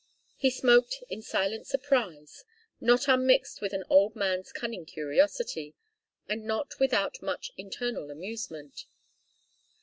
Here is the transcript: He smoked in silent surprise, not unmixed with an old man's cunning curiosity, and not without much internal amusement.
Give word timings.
He 0.35 0.49
smoked 0.49 1.03
in 1.11 1.21
silent 1.21 1.67
surprise, 1.67 2.43
not 2.79 3.07
unmixed 3.07 3.61
with 3.61 3.71
an 3.71 3.83
old 3.87 4.15
man's 4.15 4.51
cunning 4.51 4.83
curiosity, 4.83 5.75
and 6.27 6.43
not 6.43 6.79
without 6.79 7.21
much 7.21 7.51
internal 7.55 8.09
amusement. 8.09 8.87